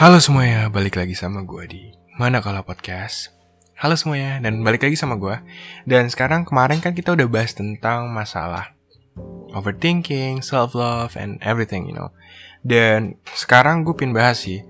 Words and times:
Halo 0.00 0.16
semuanya, 0.16 0.72
balik 0.72 0.96
lagi 0.96 1.12
sama 1.12 1.44
gue 1.44 1.60
di 1.68 1.92
Mana 2.16 2.40
Kalau 2.40 2.64
Podcast. 2.64 3.36
Halo 3.76 4.00
semuanya, 4.00 4.40
dan 4.40 4.64
balik 4.64 4.80
lagi 4.88 4.96
sama 4.96 5.20
gue. 5.20 5.36
Dan 5.84 6.08
sekarang 6.08 6.48
kemarin 6.48 6.80
kan 6.80 6.96
kita 6.96 7.12
udah 7.12 7.28
bahas 7.28 7.52
tentang 7.52 8.08
masalah 8.08 8.72
overthinking, 9.52 10.40
self 10.40 10.72
love, 10.72 11.20
and 11.20 11.36
everything, 11.44 11.84
you 11.84 11.92
know. 11.92 12.16
Dan 12.64 13.20
sekarang 13.36 13.84
gue 13.84 13.92
pin 13.92 14.16
bahas 14.16 14.40
sih, 14.40 14.64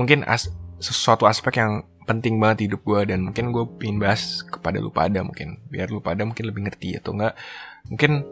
mungkin 0.00 0.24
as 0.24 0.48
sesuatu 0.80 1.28
aspek 1.28 1.60
yang 1.60 1.84
penting 2.08 2.40
banget 2.40 2.72
hidup 2.72 2.80
gue 2.80 3.12
dan 3.12 3.20
mungkin 3.20 3.52
gue 3.52 3.68
pin 3.76 4.00
bahas 4.00 4.40
kepada 4.48 4.80
lu 4.80 4.88
pada 4.88 5.20
mungkin 5.20 5.60
biar 5.68 5.92
lu 5.92 6.00
pada 6.00 6.24
mungkin 6.24 6.48
lebih 6.48 6.64
ngerti 6.64 6.96
atau 6.96 7.12
enggak 7.20 7.36
mungkin 7.84 8.24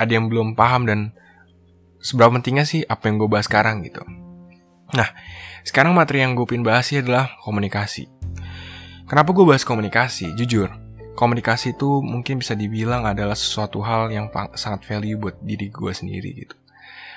ada 0.00 0.12
yang 0.16 0.32
belum 0.32 0.56
paham 0.56 0.88
dan 0.88 1.12
seberapa 2.00 2.40
pentingnya 2.40 2.64
sih 2.64 2.88
apa 2.88 3.04
yang 3.12 3.20
gue 3.20 3.28
bahas 3.28 3.44
sekarang 3.44 3.84
gitu. 3.84 4.00
Nah, 4.92 5.08
sekarang 5.64 5.96
materi 5.96 6.20
yang 6.20 6.36
gue 6.36 6.44
pin 6.44 6.60
bahas 6.60 6.92
adalah 6.92 7.32
komunikasi. 7.40 8.08
Kenapa 9.08 9.32
gue 9.32 9.44
bahas 9.44 9.64
komunikasi? 9.64 10.36
Jujur, 10.36 10.68
komunikasi 11.16 11.72
itu 11.72 12.00
mungkin 12.04 12.40
bisa 12.40 12.52
dibilang 12.52 13.08
adalah 13.08 13.36
sesuatu 13.36 13.80
hal 13.80 14.12
yang 14.12 14.28
sangat 14.56 14.84
value 14.84 15.16
buat 15.16 15.40
diri 15.40 15.72
gue 15.72 15.92
sendiri 15.92 16.30
gitu. 16.44 16.56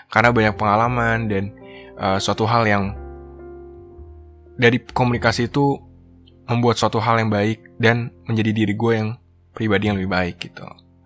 Karena 0.07 0.31
banyak 0.31 0.55
pengalaman 0.55 1.27
dan 1.27 1.43
uh, 1.99 2.19
suatu 2.19 2.47
hal 2.47 2.63
yang 2.63 2.95
dari 4.55 4.79
komunikasi 4.79 5.51
itu 5.51 5.79
membuat 6.47 6.79
suatu 6.79 7.03
hal 7.03 7.19
yang 7.19 7.27
baik 7.27 7.75
dan 7.75 8.13
menjadi 8.23 8.51
diri 8.55 8.73
gue 8.77 8.93
yang 8.95 9.09
pribadi 9.51 9.91
yang 9.91 9.99
lebih 9.99 10.11
baik 10.11 10.35
gitu. 10.39 10.63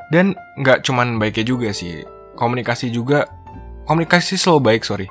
Dan 0.10 0.38
nggak 0.58 0.86
cuman 0.86 1.22
baiknya 1.22 1.46
juga 1.50 1.70
sih, 1.74 2.02
komunikasi 2.38 2.90
juga 2.94 3.30
komunikasi 3.90 4.38
selalu 4.38 4.62
baik 4.62 4.82
sorry 4.86 5.10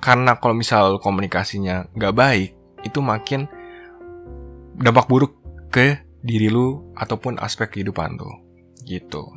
karena 0.00 0.40
kalau 0.40 0.56
misal 0.56 0.96
komunikasinya 0.98 1.92
nggak 1.92 2.14
baik 2.16 2.50
itu 2.82 2.98
makin 3.04 3.44
dampak 4.80 5.06
buruk 5.06 5.36
ke 5.68 6.00
diri 6.24 6.48
lu 6.48 6.92
ataupun 6.96 7.36
aspek 7.36 7.78
kehidupan 7.78 8.16
tuh 8.16 8.34
gitu. 8.88 9.28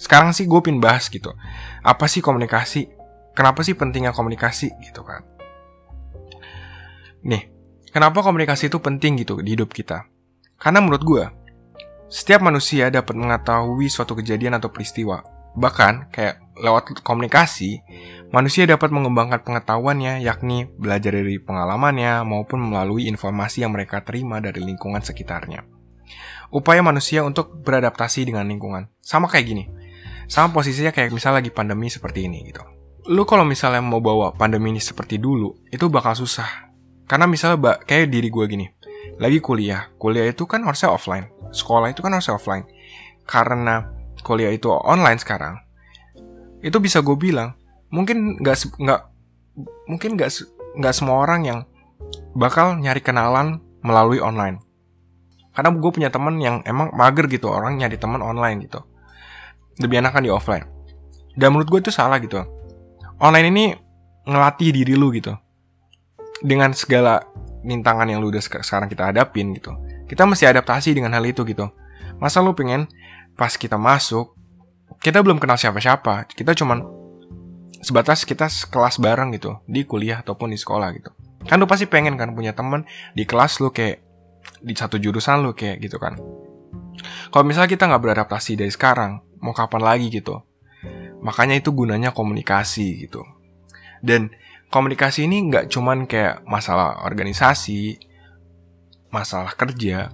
Sekarang 0.00 0.32
sih 0.32 0.48
gue 0.48 0.60
pin 0.64 0.80
bahas 0.80 1.12
gitu 1.12 1.36
apa 1.84 2.08
sih 2.08 2.24
komunikasi? 2.24 2.88
Kenapa 3.36 3.62
sih 3.62 3.76
pentingnya 3.76 4.10
komunikasi? 4.10 4.72
Gitu 4.82 5.04
kan. 5.04 5.22
Nih 7.22 7.52
kenapa 7.92 8.24
komunikasi 8.24 8.72
itu 8.72 8.80
penting 8.80 9.20
gitu 9.20 9.38
di 9.44 9.54
hidup 9.54 9.70
kita? 9.70 10.08
Karena 10.58 10.82
menurut 10.82 11.04
gue 11.04 11.24
setiap 12.08 12.40
manusia 12.40 12.88
dapat 12.88 13.12
mengetahui 13.12 13.92
suatu 13.92 14.16
kejadian 14.16 14.56
atau 14.56 14.72
peristiwa. 14.72 15.20
Bahkan 15.52 16.08
kayak 16.08 16.40
lewat 16.56 17.04
komunikasi, 17.04 17.84
manusia 18.28 18.68
dapat 18.68 18.92
mengembangkan 18.92 19.40
pengetahuannya, 19.40 20.20
yakni 20.20 20.68
belajar 20.76 21.16
dari 21.16 21.40
pengalamannya 21.40 22.24
maupun 22.28 22.60
melalui 22.60 23.08
informasi 23.08 23.64
yang 23.64 23.72
mereka 23.72 24.04
terima 24.04 24.40
dari 24.40 24.60
lingkungan 24.60 25.00
sekitarnya. 25.00 25.64
Upaya 26.48 26.80
manusia 26.80 27.20
untuk 27.24 27.60
beradaptasi 27.60 28.24
dengan 28.24 28.48
lingkungan 28.48 28.88
sama 29.04 29.28
kayak 29.28 29.46
gini, 29.48 29.64
sama 30.28 30.52
posisinya 30.52 30.92
kayak 30.92 31.12
misalnya 31.12 31.44
lagi 31.44 31.52
pandemi 31.52 31.92
seperti 31.92 32.24
ini 32.24 32.48
gitu. 32.48 32.64
Lu 33.08 33.24
kalau 33.24 33.44
misalnya 33.44 33.80
mau 33.80 34.00
bawa 34.00 34.36
pandemi 34.36 34.72
ini 34.72 34.80
seperti 34.80 35.16
dulu, 35.16 35.56
itu 35.68 35.88
bakal 35.88 36.16
susah. 36.16 36.68
Karena 37.08 37.24
misalnya 37.24 37.80
kayak 37.84 38.12
diri 38.12 38.28
gue 38.28 38.44
gini, 38.44 38.66
lagi 39.16 39.40
kuliah, 39.40 39.88
kuliah 39.96 40.28
itu 40.28 40.44
kan 40.44 40.60
harusnya 40.64 40.92
offline, 40.92 41.32
sekolah 41.52 41.88
itu 41.88 42.04
kan 42.04 42.12
harusnya 42.12 42.36
offline. 42.36 42.68
Karena 43.24 43.88
kuliah 44.20 44.52
itu 44.52 44.68
online 44.68 45.16
sekarang, 45.20 45.56
itu 46.60 46.76
bisa 46.80 47.00
gue 47.00 47.16
bilang 47.16 47.56
mungkin 47.88 48.40
nggak 48.40 48.56
nggak 48.76 49.00
mungkin 49.88 50.10
nggak 50.16 50.30
nggak 50.78 50.94
semua 50.94 51.24
orang 51.24 51.40
yang 51.44 51.58
bakal 52.36 52.76
nyari 52.78 53.02
kenalan 53.02 53.60
melalui 53.82 54.22
online. 54.22 54.62
Karena 55.52 55.74
gue 55.74 55.90
punya 55.90 56.10
temen 56.12 56.38
yang 56.38 56.62
emang 56.62 56.94
mager 56.94 57.26
gitu 57.26 57.50
orang 57.50 57.82
nyari 57.82 57.98
teman 57.98 58.22
online 58.22 58.70
gitu. 58.70 58.84
Lebih 59.82 60.06
enakan 60.06 60.22
di 60.22 60.30
offline. 60.30 60.66
Dan 61.34 61.54
menurut 61.54 61.68
gue 61.70 61.80
itu 61.88 61.90
salah 61.90 62.22
gitu. 62.22 62.38
Online 63.18 63.46
ini 63.50 63.64
ngelatih 64.22 64.70
diri 64.70 64.94
lu 64.94 65.10
gitu. 65.10 65.34
Dengan 66.38 66.70
segala 66.70 67.26
rintangan 67.66 68.06
yang 68.06 68.22
lu 68.22 68.30
udah 68.30 68.42
sekarang 68.42 68.86
kita 68.86 69.10
hadapin 69.10 69.50
gitu. 69.58 69.74
Kita 70.06 70.22
mesti 70.22 70.46
adaptasi 70.46 70.94
dengan 70.94 71.18
hal 71.18 71.26
itu 71.26 71.42
gitu. 71.42 71.66
Masa 72.22 72.38
lu 72.38 72.54
pengen 72.54 72.86
pas 73.34 73.50
kita 73.54 73.74
masuk 73.74 74.38
kita 74.98 75.22
belum 75.22 75.38
kenal 75.38 75.58
siapa-siapa. 75.58 76.26
Kita 76.30 76.54
cuman 76.54 76.82
sebatas 77.80 78.26
kita 78.26 78.48
kelas 78.48 78.98
bareng 78.98 79.34
gitu 79.34 79.58
di 79.66 79.86
kuliah 79.86 80.20
ataupun 80.22 80.50
di 80.50 80.58
sekolah 80.58 80.88
gitu. 80.96 81.10
Kan 81.46 81.62
lu 81.62 81.66
pasti 81.70 81.86
pengen 81.86 82.18
kan 82.18 82.34
punya 82.34 82.52
temen 82.52 82.84
di 83.14 83.22
kelas 83.22 83.62
lu 83.62 83.70
kayak 83.70 84.02
di 84.62 84.74
satu 84.74 84.98
jurusan 84.98 85.46
lu 85.46 85.54
kayak 85.54 85.78
gitu 85.82 85.96
kan. 85.96 86.18
Kalau 87.30 87.44
misalnya 87.46 87.70
kita 87.70 87.86
nggak 87.86 88.02
beradaptasi 88.02 88.58
dari 88.58 88.72
sekarang 88.74 89.22
mau 89.38 89.54
kapan 89.54 89.82
lagi 89.86 90.10
gitu? 90.10 90.42
Makanya 91.22 91.58
itu 91.58 91.70
gunanya 91.70 92.10
komunikasi 92.10 93.06
gitu. 93.06 93.22
Dan 94.02 94.30
komunikasi 94.68 95.26
ini 95.26 95.46
nggak 95.50 95.70
cuman 95.70 96.10
kayak 96.10 96.42
masalah 96.44 97.02
organisasi 97.06 97.98
masalah 99.08 99.56
kerja 99.56 100.12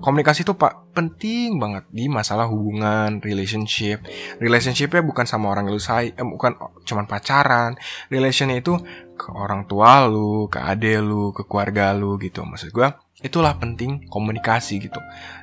komunikasi 0.00 0.46
itu 0.46 0.54
pak 0.54 0.94
penting 0.94 1.58
banget 1.58 1.84
di 1.90 2.06
masalah 2.06 2.46
hubungan 2.46 3.18
relationship. 3.20 4.02
Relationshipnya 4.38 5.02
bukan 5.02 5.26
sama 5.26 5.50
orang 5.50 5.66
yang 5.66 5.76
lu 5.76 5.82
say 5.82 6.14
eh, 6.14 6.26
bukan 6.26 6.54
cuman 6.86 7.04
pacaran. 7.10 7.74
Relationnya 8.08 8.62
itu 8.62 8.78
ke 9.14 9.28
orang 9.30 9.66
tua 9.66 10.06
lu 10.06 10.46
ke 10.46 10.62
ade 10.62 10.98
lu 11.02 11.34
ke 11.34 11.42
keluarga 11.46 11.94
lu 11.94 12.14
gitu. 12.20 12.46
Maksud 12.46 12.70
gue 12.70 12.88
itulah 13.24 13.56
penting 13.56 14.06
komunikasi 14.10 14.78
gitu. 14.78 15.00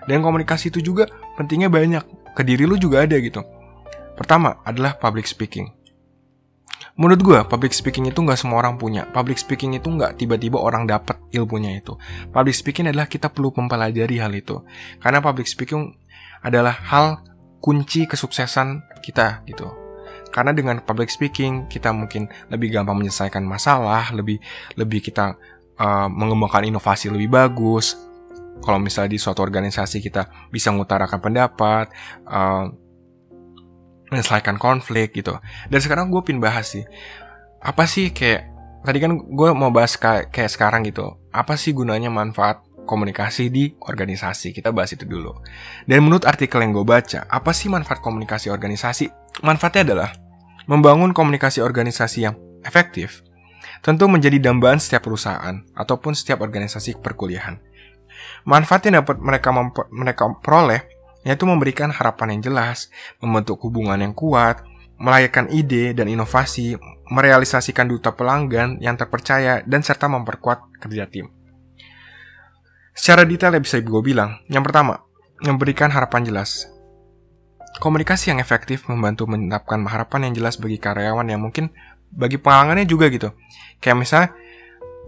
Dan 0.08 0.24
komunikasi 0.24 0.72
itu 0.72 0.80
juga 0.80 1.10
pentingnya 1.36 1.68
banyak. 1.68 2.04
Ke 2.32 2.48
diri 2.48 2.64
lu 2.64 2.80
juga 2.80 3.04
ada 3.04 3.20
gitu. 3.20 3.44
Pertama 4.16 4.62
adalah 4.64 4.96
public 4.96 5.28
speaking 5.28 5.81
Menurut 7.00 7.22
gue, 7.24 7.40
public 7.48 7.72
speaking 7.72 8.12
itu 8.12 8.20
nggak 8.20 8.36
semua 8.36 8.60
orang 8.60 8.76
punya. 8.76 9.08
Public 9.10 9.40
speaking 9.40 9.80
itu 9.80 9.88
nggak 9.88 10.20
tiba-tiba 10.20 10.60
orang 10.60 10.84
dapat 10.84 11.16
ilmunya 11.32 11.80
itu. 11.80 11.96
Public 12.36 12.56
speaking 12.56 12.92
adalah 12.92 13.08
kita 13.08 13.32
perlu 13.32 13.56
mempelajari 13.56 14.20
hal 14.20 14.32
itu. 14.36 14.60
Karena 15.00 15.24
public 15.24 15.48
speaking 15.48 15.96
adalah 16.44 16.76
hal 16.76 17.24
kunci 17.64 18.10
kesuksesan 18.10 18.84
kita 19.00 19.46
gitu. 19.48 19.72
Karena 20.32 20.52
dengan 20.56 20.80
public 20.84 21.12
speaking 21.12 21.68
kita 21.68 21.92
mungkin 21.92 22.28
lebih 22.52 22.72
gampang 22.72 23.00
menyelesaikan 23.00 23.44
masalah, 23.44 24.12
lebih 24.16 24.40
lebih 24.80 25.04
kita 25.04 25.36
uh, 25.80 26.08
mengembangkan 26.08 26.68
inovasi 26.68 27.12
lebih 27.12 27.32
bagus. 27.32 27.96
Kalau 28.62 28.78
misalnya 28.78 29.16
di 29.16 29.20
suatu 29.20 29.42
organisasi 29.42 30.04
kita 30.04 30.52
bisa 30.54 30.70
mengutarakan 30.70 31.20
pendapat, 31.20 31.90
uh, 32.30 32.70
menyelesaikan 34.12 34.60
konflik 34.60 35.16
gitu. 35.16 35.40
Dan 35.72 35.80
sekarang 35.80 36.12
gue 36.12 36.22
pin 36.22 36.38
bahas 36.44 36.76
sih, 36.76 36.84
apa 37.64 37.88
sih 37.88 38.12
kayak 38.12 38.52
tadi 38.84 39.00
kan 39.00 39.16
gue 39.16 39.50
mau 39.56 39.72
bahas 39.72 39.96
kayak, 39.96 40.30
kayak 40.36 40.52
sekarang 40.52 40.84
gitu, 40.84 41.16
apa 41.32 41.56
sih 41.56 41.72
gunanya 41.72 42.12
manfaat 42.12 42.62
komunikasi 42.84 43.48
di 43.48 43.72
organisasi? 43.80 44.52
Kita 44.52 44.76
bahas 44.76 44.92
itu 44.92 45.08
dulu. 45.08 45.40
Dan 45.88 46.04
menurut 46.04 46.28
artikel 46.28 46.60
yang 46.60 46.76
gue 46.76 46.84
baca, 46.84 47.24
apa 47.32 47.56
sih 47.56 47.72
manfaat 47.72 48.04
komunikasi 48.04 48.52
organisasi? 48.52 49.08
Manfaatnya 49.48 49.96
adalah 49.96 50.12
membangun 50.68 51.16
komunikasi 51.16 51.64
organisasi 51.64 52.28
yang 52.28 52.36
efektif, 52.68 53.24
tentu 53.80 54.06
menjadi 54.12 54.38
dambaan 54.38 54.78
setiap 54.78 55.08
perusahaan 55.08 55.64
ataupun 55.74 56.14
setiap 56.14 56.44
organisasi 56.44 57.00
perkuliahan. 57.00 57.58
Manfaat 58.44 58.92
yang 58.92 59.02
dapat 59.02 59.18
mereka 59.22 59.50
mereka 59.90 60.24
peroleh 60.44 60.86
yaitu 61.22 61.46
memberikan 61.46 61.94
harapan 61.94 62.38
yang 62.38 62.52
jelas, 62.52 62.90
membentuk 63.22 63.62
hubungan 63.62 63.98
yang 64.02 64.14
kuat, 64.14 64.66
melahirkan 65.02 65.50
ide 65.50 65.98
dan 65.98 66.06
inovasi, 66.06 66.78
merealisasikan 67.10 67.90
duta 67.90 68.14
pelanggan 68.14 68.78
yang 68.78 68.94
terpercaya, 68.98 69.66
dan 69.66 69.82
serta 69.82 70.06
memperkuat 70.06 70.82
kerja 70.82 71.10
tim. 71.10 71.30
Secara 72.94 73.26
detail 73.26 73.58
ya 73.58 73.62
bisa 73.62 73.82
gue 73.82 74.02
bilang, 74.04 74.42
yang 74.52 74.62
pertama, 74.62 75.02
memberikan 75.42 75.90
harapan 75.90 76.22
jelas. 76.28 76.70
Komunikasi 77.82 78.36
yang 78.36 78.40
efektif 78.44 78.86
membantu 78.92 79.26
menetapkan 79.26 79.82
harapan 79.88 80.30
yang 80.30 80.44
jelas 80.44 80.60
bagi 80.60 80.78
karyawan 80.78 81.26
yang 81.26 81.42
mungkin 81.42 81.74
bagi 82.12 82.38
pelanggannya 82.38 82.86
juga 82.86 83.08
gitu. 83.10 83.32
Kayak 83.80 83.98
misalnya, 83.98 84.30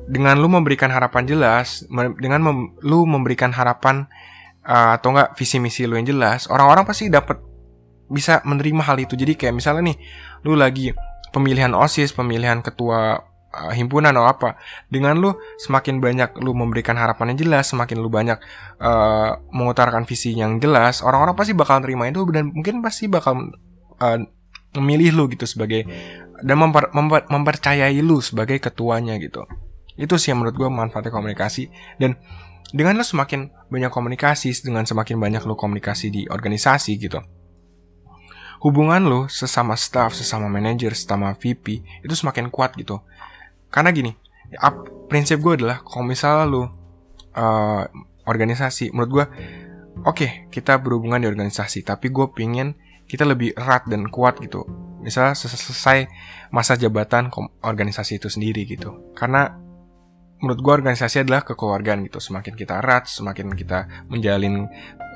dengan 0.08 0.40
lu 0.40 0.48
memberikan 0.50 0.90
harapan 0.90 1.28
jelas, 1.28 1.86
dengan 2.18 2.42
mem 2.42 2.58
lu 2.82 3.04
memberikan 3.06 3.52
harapan 3.52 4.08
uh, 4.68 4.96
atau 4.98 5.14
enggak 5.16 5.36
visi 5.36 5.58
misi 5.60 5.84
lu 5.88 6.00
yang 6.00 6.08
jelas, 6.08 6.48
orang-orang 6.48 6.88
pasti 6.88 7.08
dapat 7.12 7.40
bisa 8.12 8.44
menerima 8.44 8.84
hal 8.84 8.98
itu. 9.00 9.14
Jadi 9.16 9.34
kayak 9.36 9.56
misalnya 9.56 9.94
nih, 9.94 9.98
lu 10.44 10.56
lagi 10.56 10.92
pemilihan 11.32 11.72
OSIS, 11.74 12.14
pemilihan 12.14 12.60
ketua 12.62 13.20
uh, 13.54 13.72
himpunan 13.74 14.14
atau 14.14 14.28
apa, 14.28 14.50
dengan 14.88 15.18
lu 15.18 15.32
semakin 15.60 16.00
banyak 16.00 16.30
lu 16.40 16.56
memberikan 16.56 16.96
harapan 16.96 17.34
yang 17.34 17.50
jelas, 17.50 17.72
semakin 17.72 18.00
lu 18.00 18.10
banyak 18.12 18.38
uh, 18.80 19.40
mengutarakan 19.52 20.04
visi 20.08 20.36
yang 20.36 20.60
jelas, 20.60 21.02
orang-orang 21.02 21.36
pasti 21.36 21.54
bakal 21.56 21.82
terima 21.82 22.08
itu 22.08 22.24
dan 22.30 22.52
mungkin 22.54 22.84
pasti 22.84 23.10
bakal 23.10 23.54
uh, 24.00 24.20
memilih 24.74 25.14
lu 25.14 25.24
gitu 25.30 25.46
sebagai 25.46 25.86
dan 26.42 26.58
memper, 26.58 26.90
memper, 26.92 27.30
mempercayai 27.30 27.94
lu 28.02 28.20
sebagai 28.20 28.58
ketuanya 28.58 29.16
gitu 29.22 29.46
itu 29.94 30.18
sih 30.18 30.34
yang 30.34 30.42
menurut 30.42 30.58
gue 30.58 30.70
manfaatnya 30.70 31.14
komunikasi 31.14 31.70
dan 32.02 32.18
dengan 32.72 32.96
lu 32.96 33.04
semakin 33.04 33.52
banyak 33.68 33.92
komunikasi 33.92 34.54
dengan 34.64 34.88
semakin 34.88 35.20
banyak 35.20 35.44
lu 35.44 35.58
komunikasi 35.58 36.08
di 36.14 36.22
organisasi 36.30 36.96
gitu 37.02 37.20
hubungan 38.64 39.04
lu 39.04 39.20
sesama 39.28 39.76
staff 39.76 40.16
sesama 40.16 40.48
manajer 40.48 40.96
sesama 40.96 41.36
VP 41.36 41.84
itu 42.00 42.16
semakin 42.16 42.48
kuat 42.48 42.80
gitu. 42.80 43.04
Karena 43.68 43.92
gini 43.92 44.16
up, 44.64 44.88
prinsip 45.12 45.44
gue 45.44 45.60
adalah 45.60 45.84
kalau 45.84 46.08
misalnya 46.08 46.48
lu 46.48 46.64
uh, 46.64 47.84
organisasi 48.24 48.96
menurut 48.96 49.12
gue 49.12 49.26
oke 50.08 50.16
okay, 50.16 50.30
kita 50.48 50.80
berhubungan 50.80 51.20
di 51.20 51.28
organisasi 51.28 51.84
tapi 51.84 52.08
gue 52.08 52.32
pingin 52.32 52.80
kita 53.04 53.28
lebih 53.28 53.52
erat 53.60 53.84
dan 53.92 54.08
kuat 54.08 54.40
gitu. 54.40 54.64
Misalnya 55.04 55.36
selesai 55.36 56.08
masa 56.56 56.80
jabatan 56.80 57.28
organisasi 57.60 58.24
itu 58.24 58.32
sendiri 58.32 58.64
gitu. 58.64 59.12
Karena 59.12 59.52
menurut 60.44 60.60
gue 60.60 60.74
organisasi 60.84 61.24
adalah 61.24 61.48
kekeluargaan 61.48 62.04
gitu. 62.04 62.20
Semakin 62.20 62.54
kita 62.54 62.84
erat 62.84 63.08
semakin 63.08 63.56
kita 63.56 63.88
menjalin 64.12 64.68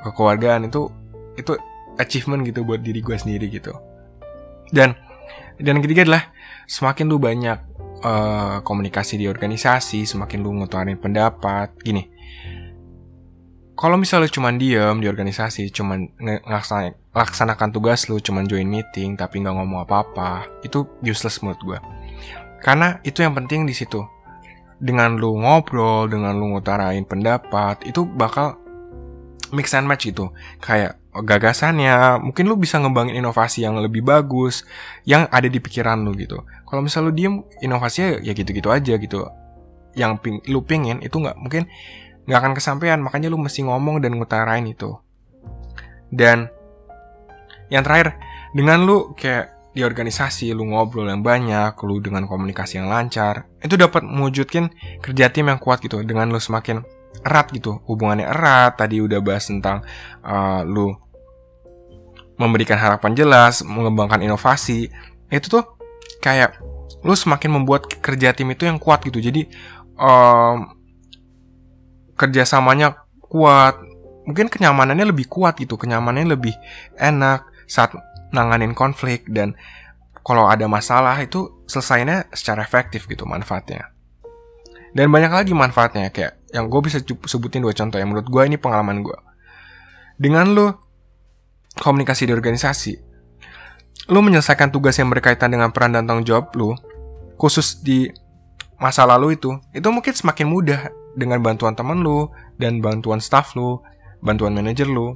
kekeluargaan 0.08 0.72
itu 0.72 0.88
itu 1.36 1.52
achievement 2.00 2.42
gitu 2.48 2.64
buat 2.64 2.80
diri 2.80 3.04
gue 3.04 3.14
sendiri 3.14 3.52
gitu. 3.52 3.76
Dan 4.72 4.96
dan 5.60 5.84
ketiga 5.84 6.08
adalah 6.08 6.32
semakin 6.64 7.04
lu 7.12 7.20
banyak 7.20 7.58
uh, 8.00 8.64
komunikasi 8.64 9.20
di 9.20 9.28
organisasi 9.28 10.08
semakin 10.08 10.40
lu 10.40 10.56
ngutarain 10.56 10.96
pendapat 10.96 11.76
gini. 11.84 12.08
Kalau 13.78 13.94
misalnya 13.94 14.26
lu 14.26 14.34
cuman 14.34 14.58
diem 14.58 14.96
di 14.98 15.06
organisasi 15.06 15.70
cuman 15.70 16.18
laksanakan 17.14 17.70
tugas 17.70 18.10
lu 18.10 18.18
cuman 18.18 18.48
join 18.50 18.66
meeting 18.66 19.14
tapi 19.14 19.38
nggak 19.38 19.54
ngomong 19.54 19.86
apa-apa 19.86 20.50
itu 20.66 20.82
useless 21.06 21.38
menurut 21.42 21.62
gue 21.62 21.78
karena 22.58 22.98
itu 23.06 23.22
yang 23.22 23.38
penting 23.38 23.66
di 23.66 23.74
situ 23.74 24.02
dengan 24.78 25.18
lu 25.18 25.38
ngobrol, 25.42 26.06
dengan 26.06 26.38
lu 26.38 26.54
ngutarain 26.54 27.02
pendapat, 27.02 27.82
itu 27.86 28.06
bakal 28.06 28.58
mix 29.50 29.74
and 29.74 29.90
match 29.90 30.06
gitu. 30.06 30.30
Kayak 30.62 30.98
gagasannya, 31.12 32.22
mungkin 32.22 32.46
lu 32.46 32.54
bisa 32.54 32.78
ngembangin 32.78 33.18
inovasi 33.18 33.66
yang 33.66 33.74
lebih 33.82 34.06
bagus, 34.06 34.62
yang 35.02 35.26
ada 35.34 35.50
di 35.50 35.58
pikiran 35.58 36.06
lu 36.06 36.14
gitu. 36.14 36.46
Kalau 36.68 36.80
misal 36.84 37.10
lu 37.10 37.12
diem, 37.12 37.42
inovasinya 37.58 38.22
ya 38.22 38.32
gitu-gitu 38.32 38.70
aja 38.70 38.94
gitu. 38.94 39.26
Yang 39.98 40.12
ping, 40.22 40.36
lu 40.46 40.62
pingin 40.62 41.02
itu 41.02 41.18
nggak 41.18 41.34
mungkin 41.34 41.66
nggak 42.28 42.38
akan 42.38 42.52
kesampaian, 42.54 43.02
makanya 43.02 43.32
lu 43.32 43.40
mesti 43.40 43.66
ngomong 43.66 43.98
dan 43.98 44.14
ngutarain 44.14 44.62
itu. 44.68 44.94
Dan 46.12 46.46
yang 47.68 47.82
terakhir, 47.82 48.14
dengan 48.54 48.86
lu 48.86 49.12
kayak 49.18 49.57
di 49.76 49.84
organisasi, 49.84 50.50
lu 50.56 50.72
ngobrol 50.72 51.06
yang 51.06 51.20
banyak, 51.22 51.76
lu 51.84 52.00
dengan 52.00 52.24
komunikasi 52.24 52.80
yang 52.80 52.88
lancar, 52.88 53.46
itu 53.60 53.76
dapat 53.76 54.02
mewujudkan 54.02 54.72
kerja 55.04 55.28
tim 55.28 55.52
yang 55.52 55.60
kuat 55.60 55.84
gitu 55.84 56.00
dengan 56.02 56.32
lu 56.32 56.40
semakin 56.40 56.82
erat 57.22 57.52
gitu, 57.52 57.78
hubungannya 57.84 58.26
erat. 58.26 58.80
Tadi 58.80 58.98
udah 58.98 59.20
bahas 59.20 59.46
tentang 59.46 59.84
uh, 60.24 60.64
lu 60.64 60.96
memberikan 62.38 62.78
harapan 62.78 63.12
jelas, 63.18 63.60
mengembangkan 63.66 64.22
inovasi. 64.22 64.88
Itu 65.28 65.46
tuh 65.60 65.64
kayak 66.22 66.58
lu 67.04 67.14
semakin 67.14 67.62
membuat 67.62 67.86
kerja 68.02 68.32
tim 68.32 68.50
itu 68.50 68.66
yang 68.66 68.80
kuat 68.80 69.04
gitu. 69.04 69.20
Jadi 69.22 69.46
um, 69.98 70.74
kerjasamanya 72.18 73.04
kuat, 73.22 73.78
mungkin 74.26 74.50
kenyamanannya 74.50 75.12
lebih 75.12 75.28
kuat 75.30 75.60
gitu, 75.60 75.78
kenyamanannya 75.78 76.34
lebih 76.34 76.54
enak 76.98 77.46
saat 77.68 77.94
nanganin 78.34 78.76
konflik 78.76 79.24
dan 79.28 79.56
kalau 80.24 80.44
ada 80.44 80.68
masalah 80.68 81.16
itu 81.20 81.64
selesainya 81.64 82.28
secara 82.36 82.60
efektif 82.60 83.08
gitu 83.08 83.24
manfaatnya. 83.24 83.92
Dan 84.92 85.08
banyak 85.12 85.32
lagi 85.32 85.52
manfaatnya 85.56 86.12
kayak 86.12 86.52
yang 86.52 86.68
gue 86.68 86.80
bisa 86.84 87.00
sebutin 87.04 87.64
dua 87.64 87.76
contoh 87.76 88.00
yang 88.00 88.12
menurut 88.12 88.28
gue 88.28 88.42
ini 88.44 88.56
pengalaman 88.56 89.04
gue. 89.04 89.18
Dengan 90.18 90.52
lo 90.52 90.66
komunikasi 91.78 92.28
di 92.28 92.32
organisasi, 92.34 92.92
lo 94.10 94.20
menyelesaikan 94.24 94.72
tugas 94.72 94.96
yang 94.96 95.12
berkaitan 95.12 95.52
dengan 95.52 95.70
peran 95.70 95.94
dan 95.94 96.08
tanggung 96.08 96.26
jawab 96.26 96.50
lo, 96.56 96.74
khusus 97.38 97.80
di 97.84 98.08
masa 98.80 99.04
lalu 99.04 99.36
itu, 99.36 99.54
itu 99.76 99.88
mungkin 99.92 100.12
semakin 100.12 100.46
mudah 100.48 100.80
dengan 101.14 101.38
bantuan 101.44 101.76
teman 101.76 102.00
lo 102.02 102.34
dan 102.56 102.80
bantuan 102.82 103.20
staff 103.22 103.54
lo, 103.54 103.84
bantuan 104.24 104.56
manajer 104.56 104.90
lo, 104.90 105.14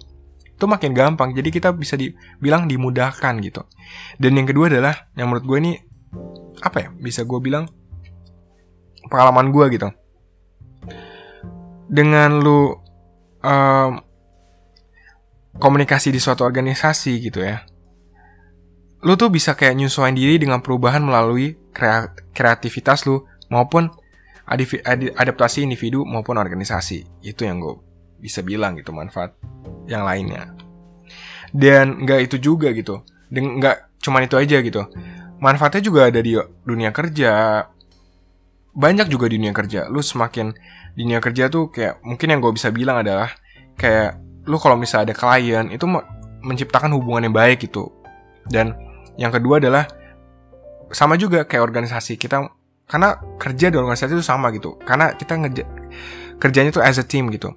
itu 0.63 0.71
makin 0.71 0.95
gampang. 0.95 1.35
Jadi 1.35 1.51
kita 1.51 1.75
bisa 1.75 1.99
dibilang 1.99 2.71
dimudahkan 2.71 3.35
gitu. 3.43 3.67
Dan 4.15 4.39
yang 4.39 4.47
kedua 4.47 4.71
adalah 4.71 5.11
yang 5.19 5.27
menurut 5.27 5.43
gue 5.43 5.59
ini 5.59 5.73
apa 6.63 6.87
ya 6.87 6.89
bisa 6.95 7.27
gue 7.27 7.39
bilang 7.43 7.67
pengalaman 9.11 9.51
gue 9.51 9.67
gitu. 9.75 9.89
Dengan 11.91 12.39
lu 12.39 12.79
um, 13.43 13.91
komunikasi 15.59 16.15
di 16.15 16.23
suatu 16.23 16.47
organisasi 16.47 17.13
gitu 17.19 17.43
ya 17.43 17.67
lu 19.03 19.19
tuh 19.19 19.35
bisa 19.35 19.59
kayak 19.59 19.75
nyesuaiin 19.83 20.15
diri 20.15 20.39
dengan 20.39 20.63
perubahan 20.63 21.03
melalui 21.03 21.59
kreativitas 22.31 23.03
lu 23.03 23.27
maupun 23.51 23.91
adaptasi 25.19 25.67
individu 25.67 26.07
maupun 26.07 26.39
organisasi. 26.39 27.27
Itu 27.27 27.43
yang 27.43 27.59
gue 27.59 27.92
bisa 28.23 28.39
bilang 28.47 28.79
gitu 28.79 28.95
manfaat 28.95 29.35
yang 29.91 30.07
lainnya. 30.07 30.55
Dan 31.51 32.07
nggak 32.07 32.31
itu 32.31 32.37
juga 32.39 32.71
gitu. 32.71 33.03
Dan 33.27 33.59
nggak 33.59 33.99
cuman 33.99 34.31
itu 34.31 34.39
aja 34.39 34.63
gitu. 34.63 34.87
Manfaatnya 35.43 35.83
juga 35.83 36.07
ada 36.07 36.23
di 36.23 36.39
dunia 36.63 36.95
kerja. 36.95 37.67
Banyak 38.73 39.11
juga 39.11 39.27
di 39.27 39.43
dunia 39.43 39.51
kerja. 39.51 39.91
Lu 39.91 39.99
semakin 39.99 40.55
di 40.95 41.03
dunia 41.03 41.19
kerja 41.19 41.51
tuh 41.51 41.75
kayak 41.75 41.99
mungkin 42.07 42.31
yang 42.31 42.41
gue 42.41 42.53
bisa 42.55 42.71
bilang 42.71 43.03
adalah 43.03 43.35
kayak 43.75 44.23
lu 44.47 44.57
kalau 44.63 44.79
misalnya 44.79 45.13
ada 45.13 45.15
klien 45.19 45.67
itu 45.75 45.85
menciptakan 46.47 46.95
hubungan 46.95 47.27
yang 47.29 47.35
baik 47.35 47.67
gitu. 47.67 47.91
Dan 48.47 48.73
yang 49.19 49.35
kedua 49.35 49.59
adalah 49.59 49.91
sama 50.95 51.19
juga 51.19 51.45
kayak 51.45 51.63
organisasi 51.67 52.17
kita 52.17 52.49
karena 52.87 53.17
kerja 53.37 53.67
di 53.69 53.77
organisasi 53.77 54.15
itu 54.15 54.25
sama 54.25 54.55
gitu. 54.55 54.79
Karena 54.81 55.13
kita 55.13 55.37
ngeja 55.37 55.65
kerjanya 56.41 56.71
tuh 56.73 56.83
as 56.83 56.97
a 56.97 57.05
team 57.05 57.29
gitu 57.29 57.53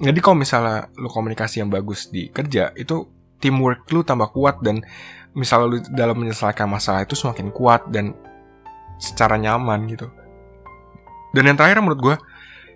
jadi 0.00 0.18
kalau 0.24 0.40
misalnya 0.40 0.88
lu 0.96 1.12
komunikasi 1.12 1.60
yang 1.60 1.68
bagus 1.68 2.08
di 2.08 2.32
kerja 2.32 2.72
itu 2.72 3.04
teamwork 3.36 3.84
lu 3.92 4.00
tambah 4.00 4.32
kuat 4.32 4.64
dan 4.64 4.80
misalnya 5.36 5.66
lu 5.68 5.76
dalam 5.92 6.16
menyelesaikan 6.16 6.64
masalah 6.66 7.04
itu 7.04 7.12
semakin 7.12 7.52
kuat 7.52 7.88
dan 7.92 8.16
secara 8.96 9.36
nyaman 9.36 9.84
gitu. 9.88 10.08
Dan 11.36 11.52
yang 11.52 11.56
terakhir 11.56 11.84
menurut 11.84 12.00
gue 12.00 12.16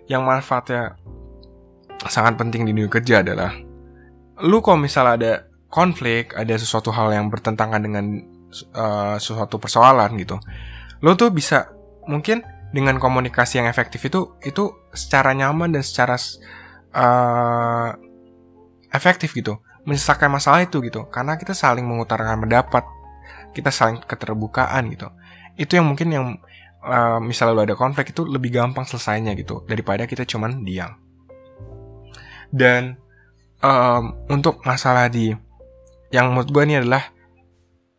yang 0.07 0.21
manfaatnya 0.21 0.95
sangat 2.05 2.37
penting 2.37 2.65
di 2.65 2.71
dunia 2.73 2.91
kerja 2.91 3.25
adalah 3.25 3.57
lu 4.43 4.59
kalau 4.61 4.77
misalnya 4.77 5.13
ada 5.15 5.33
konflik 5.71 6.35
ada 6.35 6.53
sesuatu 6.59 6.91
hal 6.91 7.09
yang 7.15 7.31
bertentangan 7.31 7.81
dengan 7.81 8.05
uh, 8.75 9.15
sesuatu 9.17 9.57
persoalan 9.57 10.13
gitu 10.19 10.37
lu 11.01 11.15
tuh 11.15 11.31
bisa 11.31 11.71
mungkin 12.05 12.43
dengan 12.75 12.99
komunikasi 12.99 13.63
yang 13.63 13.67
efektif 13.71 14.03
itu 14.05 14.35
itu 14.43 14.75
secara 14.91 15.31
nyaman 15.31 15.71
dan 15.71 15.83
secara 15.83 16.19
uh, 16.95 17.91
efektif 18.95 19.35
gitu 19.35 19.59
menyelesaikan 19.85 20.33
masalah 20.33 20.65
itu 20.65 20.81
gitu. 20.81 21.05
Karena 21.07 21.37
kita 21.37 21.53
saling 21.53 21.85
mengutarakan 21.85 22.43
pendapat 22.43 22.83
kita 23.53 23.71
saling 23.71 24.01
keterbukaan 24.03 24.91
gitu. 24.91 25.07
Itu 25.55 25.79
yang 25.79 25.87
mungkin 25.87 26.09
yang 26.11 26.27
uh, 26.83 27.21
misalnya 27.21 27.53
lo 27.55 27.63
ada 27.63 27.77
konflik 27.77 28.11
itu 28.11 28.27
lebih 28.27 28.51
gampang 28.51 28.83
selesainya 28.83 29.37
gitu 29.37 29.63
daripada 29.69 30.03
kita 30.09 30.27
cuman 30.27 30.65
diam. 30.65 30.99
Dan 32.51 32.97
um, 33.61 34.17
untuk 34.27 34.65
masalah 34.65 35.07
di 35.07 35.31
yang 36.11 36.33
menurut 36.33 36.49
gue 36.51 36.63
ini 36.65 36.75
adalah 36.81 37.03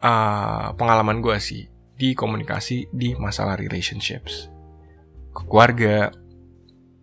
uh, 0.02 0.74
pengalaman 0.76 1.22
gue 1.22 1.38
sih 1.40 1.64
di 1.96 2.12
komunikasi 2.12 2.92
di 2.92 3.16
masalah 3.16 3.56
relationships. 3.56 4.52
Ke 5.32 5.42
keluarga 5.48 6.12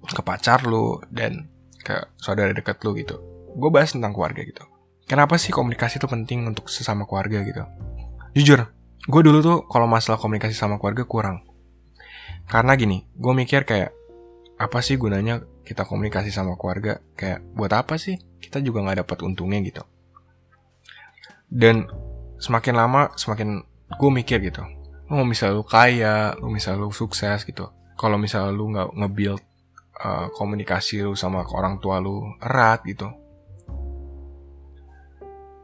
ke 0.04 0.22
pacar 0.22 0.68
lo 0.68 1.00
dan 1.08 1.53
ke 1.84 2.08
saudara 2.18 2.56
dekat 2.56 2.80
lu 2.88 2.96
gitu. 2.96 3.20
Gue 3.54 3.70
bahas 3.70 3.92
tentang 3.94 4.16
keluarga 4.16 4.42
gitu. 4.42 4.64
Kenapa 5.04 5.36
sih 5.36 5.52
komunikasi 5.52 6.00
itu 6.00 6.08
penting 6.08 6.48
untuk 6.48 6.72
sesama 6.72 7.04
keluarga 7.04 7.44
gitu? 7.44 7.62
Jujur, 8.34 8.72
gue 9.04 9.22
dulu 9.22 9.40
tuh 9.44 9.58
kalau 9.68 9.86
masalah 9.86 10.18
komunikasi 10.18 10.56
sama 10.56 10.80
keluarga 10.80 11.04
kurang. 11.04 11.44
Karena 12.48 12.74
gini, 12.80 13.04
gue 13.14 13.34
mikir 13.36 13.68
kayak 13.68 13.92
apa 14.58 14.80
sih 14.80 14.96
gunanya 14.96 15.44
kita 15.68 15.84
komunikasi 15.84 16.32
sama 16.32 16.56
keluarga? 16.56 17.04
Kayak 17.20 17.44
buat 17.54 17.72
apa 17.76 18.00
sih? 18.00 18.18
Kita 18.40 18.64
juga 18.64 18.82
nggak 18.84 19.04
dapat 19.04 19.18
untungnya 19.28 19.60
gitu. 19.62 19.84
Dan 21.52 21.86
semakin 22.42 22.74
lama 22.74 23.14
semakin 23.20 23.62
gue 23.94 24.10
mikir 24.10 24.40
gitu. 24.42 24.64
Lu 25.12 25.22
mau 25.22 25.28
misal 25.28 25.54
lu 25.54 25.68
kaya, 25.68 26.34
lu 26.40 26.50
misal 26.50 26.80
lu 26.80 26.90
sukses 26.90 27.44
gitu. 27.46 27.70
Kalau 28.00 28.18
misal 28.18 28.50
lu 28.50 28.74
nggak 28.74 28.98
nge-build 28.98 29.44
uh, 30.02 30.32
komunikasi 30.34 31.06
lu 31.06 31.14
sama 31.14 31.46
orang 31.54 31.78
tua 31.78 32.02
lu 32.02 32.24
erat 32.42 32.82
gitu. 32.88 33.10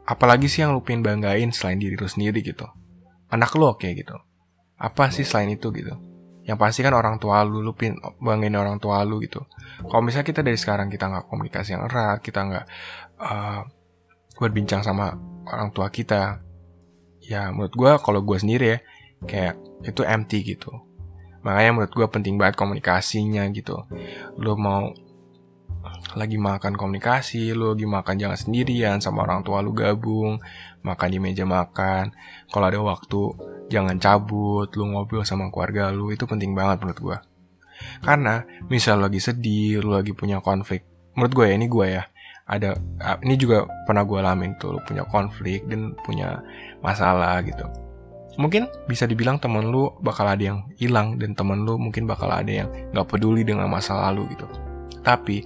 Apalagi 0.06 0.50
sih 0.50 0.66
yang 0.66 0.74
lu 0.74 0.82
pengen 0.82 1.06
banggain 1.06 1.50
selain 1.54 1.78
diri 1.78 1.94
lu 1.94 2.06
sendiri 2.06 2.42
gitu. 2.42 2.66
Anak 3.30 3.54
lu 3.54 3.66
oke 3.66 3.82
okay, 3.86 3.94
gitu. 3.98 4.14
apa 4.80 5.12
sih 5.12 5.28
selain 5.28 5.52
itu 5.52 5.68
gitu 5.76 5.92
yang 6.50 6.56
pasti 6.56 6.80
kan 6.80 6.96
orang 6.96 7.20
tua 7.20 7.44
lu 7.44 7.60
lu 7.60 7.76
pin 7.76 7.94
banggain 8.18 8.56
orang 8.56 8.80
tua 8.80 9.04
lu 9.04 9.20
gitu 9.20 9.44
kalau 9.84 10.02
misalnya 10.02 10.26
kita 10.26 10.40
dari 10.40 10.58
sekarang 10.58 10.88
kita 10.88 11.06
nggak 11.06 11.30
komunikasi 11.30 11.76
yang 11.76 11.86
erat 11.86 12.18
kita 12.24 12.40
nggak 12.42 12.66
uh, 13.20 13.62
berbincang 14.40 14.80
sama 14.80 15.14
orang 15.46 15.70
tua 15.70 15.92
kita 15.92 16.40
ya 17.22 17.52
menurut 17.52 17.70
gue 17.76 17.92
kalau 18.00 18.20
gue 18.24 18.38
sendiri 18.40 18.66
ya 18.66 18.78
kayak 19.28 19.54
itu 19.84 20.02
empty 20.02 20.56
gitu 20.56 20.72
makanya 21.40 21.70
menurut 21.72 21.92
gue 21.92 22.06
penting 22.08 22.36
banget 22.36 22.56
komunikasinya 22.60 23.48
gitu 23.52 23.84
lu 24.36 24.54
mau 24.56 24.92
lagi 26.12 26.36
makan 26.36 26.74
komunikasi, 26.74 27.54
lu 27.54 27.72
lagi 27.72 27.86
makan 27.86 28.14
jangan 28.18 28.38
sendirian 28.38 28.98
sama 28.98 29.24
orang 29.24 29.40
tua 29.46 29.62
lu 29.62 29.72
gabung, 29.72 30.42
makan 30.82 31.08
di 31.08 31.18
meja 31.22 31.46
makan. 31.46 32.12
Kalau 32.50 32.66
ada 32.66 32.80
waktu 32.82 33.20
jangan 33.70 33.96
cabut, 33.96 34.68
lu 34.74 34.90
ngobrol 34.90 35.22
sama 35.22 35.48
keluarga 35.48 35.94
lu 35.94 36.10
itu 36.10 36.26
penting 36.26 36.52
banget 36.52 36.82
menurut 36.82 37.00
gua. 37.00 37.18
Karena 38.04 38.44
misal 38.68 39.00
lagi 39.00 39.22
sedih, 39.22 39.80
lu 39.80 39.96
lagi 39.96 40.12
punya 40.12 40.42
konflik. 40.44 40.84
Menurut 41.16 41.32
gue 41.32 41.44
ya 41.48 41.54
ini 41.56 41.66
gue 41.70 41.86
ya. 41.88 42.04
Ada 42.50 42.76
ini 43.22 43.34
juga 43.38 43.64
pernah 43.86 44.02
gue 44.04 44.18
alamin 44.18 44.58
tuh, 44.58 44.76
lu 44.76 44.80
punya 44.84 45.06
konflik 45.06 45.64
dan 45.70 45.94
punya 46.02 46.42
masalah 46.82 47.40
gitu. 47.46 47.64
Mungkin 48.38 48.70
bisa 48.86 49.10
dibilang 49.10 49.42
temen 49.42 49.70
lu 49.72 49.90
bakal 49.98 50.28
ada 50.30 50.42
yang 50.42 50.70
hilang 50.78 51.18
dan 51.18 51.34
temen 51.34 51.66
lu 51.66 51.80
mungkin 51.80 52.06
bakal 52.06 52.30
ada 52.30 52.50
yang 52.50 52.68
gak 52.94 53.08
peduli 53.10 53.42
dengan 53.42 53.66
masa 53.66 53.98
lalu 53.98 54.30
gitu. 54.34 54.46
Tapi 55.02 55.42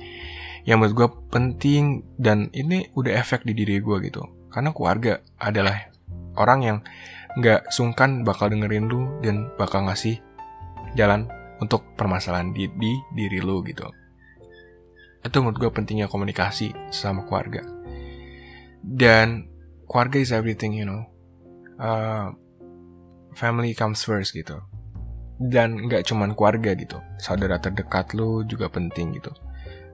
yang 0.65 0.81
menurut 0.81 0.97
gue 0.97 1.09
penting 1.33 2.05
dan 2.17 2.49
ini 2.57 2.89
udah 2.97 3.13
efek 3.21 3.45
di 3.45 3.53
diri 3.53 3.81
gue 3.81 3.97
gitu. 4.05 4.25
Karena 4.49 4.73
keluarga 4.73 5.21
adalah 5.41 5.93
orang 6.37 6.61
yang 6.65 6.79
nggak 7.35 7.69
sungkan 7.75 8.23
bakal 8.23 8.47
dengerin 8.47 8.87
lu 8.87 9.11
dan 9.19 9.51
bakal 9.59 9.83
ngasih 9.91 10.23
jalan 10.95 11.27
untuk 11.59 11.83
permasalahan 11.99 12.55
di, 12.55 12.71
di 12.71 12.95
diri 13.13 13.43
lu 13.43 13.61
gitu. 13.67 13.91
Itu 15.25 15.41
menurut 15.41 15.59
gue 15.59 15.71
pentingnya 15.73 16.07
komunikasi 16.07 16.93
sama 16.93 17.27
keluarga. 17.27 17.65
Dan 18.85 19.49
keluarga 19.89 20.17
is 20.21 20.33
everything 20.33 20.77
you 20.77 20.87
know. 20.87 21.03
Uh, 21.75 22.37
family 23.35 23.75
comes 23.75 24.03
first 24.03 24.33
gitu 24.35 24.59
dan 25.39 25.77
nggak 25.91 26.07
cuman 26.07 26.33
keluarga 26.39 26.79
gitu 26.79 27.03
saudara 27.19 27.59
terdekat 27.59 28.15
lu 28.15 28.47
juga 28.47 28.71
penting 28.71 29.19
gitu 29.19 29.35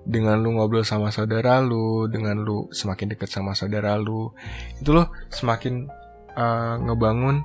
dengan 0.06 0.40
lu 0.40 0.56
ngobrol 0.56 0.84
sama 0.86 1.12
saudara 1.12 1.60
lu, 1.60 2.08
dengan 2.08 2.40
lu 2.40 2.72
semakin 2.72 3.12
dekat 3.12 3.28
sama 3.28 3.52
saudara 3.52 4.00
lu, 4.00 4.32
itu 4.80 4.90
lo 4.96 5.12
semakin 5.28 5.86
uh, 6.34 6.80
ngebangun 6.80 7.44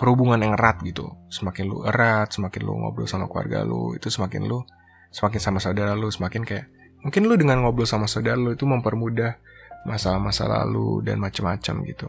perhubungan 0.00 0.40
yang 0.40 0.56
erat 0.56 0.80
gitu. 0.80 1.12
Semakin 1.28 1.64
lu 1.68 1.84
erat, 1.84 2.32
semakin 2.32 2.60
lu 2.64 2.72
ngobrol 2.80 3.04
sama 3.04 3.28
keluarga 3.28 3.62
lu, 3.68 3.92
itu 3.92 4.08
semakin 4.08 4.48
lu 4.48 4.64
semakin 5.12 5.40
sama 5.44 5.60
saudara 5.60 5.92
lu, 5.92 6.08
semakin 6.08 6.40
kayak 6.40 6.72
mungkin 7.04 7.28
lu 7.28 7.36
dengan 7.36 7.60
ngobrol 7.60 7.84
sama 7.84 8.08
saudara 8.08 8.40
lu 8.40 8.56
itu 8.56 8.64
mempermudah 8.64 9.36
masalah-masa 9.84 10.48
lalu 10.48 11.04
dan 11.04 11.20
macam-macam 11.20 11.74
gitu. 11.84 12.08